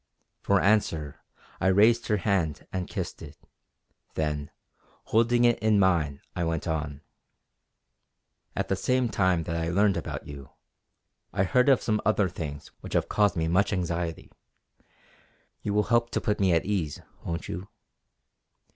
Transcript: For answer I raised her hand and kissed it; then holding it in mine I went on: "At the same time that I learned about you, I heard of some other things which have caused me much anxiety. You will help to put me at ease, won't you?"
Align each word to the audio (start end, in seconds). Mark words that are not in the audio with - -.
For 0.41 0.59
answer 0.59 1.21
I 1.59 1.67
raised 1.67 2.07
her 2.07 2.17
hand 2.17 2.65
and 2.73 2.87
kissed 2.87 3.21
it; 3.21 3.37
then 4.15 4.49
holding 5.03 5.45
it 5.45 5.59
in 5.59 5.77
mine 5.77 6.21
I 6.35 6.43
went 6.43 6.67
on: 6.67 7.01
"At 8.55 8.67
the 8.67 8.75
same 8.75 9.09
time 9.09 9.43
that 9.43 9.55
I 9.55 9.69
learned 9.69 9.97
about 9.97 10.25
you, 10.25 10.49
I 11.31 11.43
heard 11.43 11.69
of 11.69 11.83
some 11.83 12.01
other 12.03 12.29
things 12.29 12.69
which 12.81 12.93
have 12.95 13.09
caused 13.09 13.35
me 13.35 13.47
much 13.47 13.71
anxiety. 13.71 14.31
You 15.61 15.71
will 15.75 15.83
help 15.93 16.09
to 16.13 16.19
put 16.21 16.39
me 16.39 16.51
at 16.51 16.65
ease, 16.65 16.99
won't 17.23 17.47
you?" 17.47 17.67